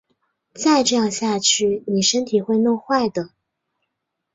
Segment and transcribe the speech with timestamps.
[0.55, 3.29] 再这样下去妳身体会弄坏的